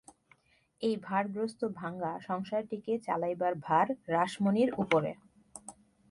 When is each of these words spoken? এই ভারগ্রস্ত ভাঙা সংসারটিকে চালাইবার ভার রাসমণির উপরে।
এই 0.81 0.95
ভারগ্রস্ত 1.03 1.61
ভাঙা 1.79 2.11
সংসারটিকে 2.19 2.93
চালাইবার 2.99 3.53
ভার 3.65 3.87
রাসমণির 4.07 4.69
উপরে। 4.73 5.11